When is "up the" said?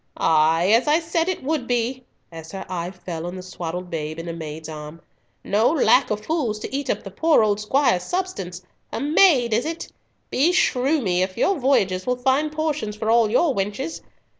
6.89-7.11